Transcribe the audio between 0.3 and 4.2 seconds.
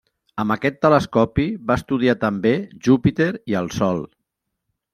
Amb aquest telescopi va estudiar també Júpiter i el Sol.